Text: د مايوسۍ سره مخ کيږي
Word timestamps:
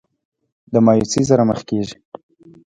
د 0.73 0.75
مايوسۍ 0.85 1.23
سره 1.29 1.43
مخ 1.49 1.59
کيږي 1.69 1.95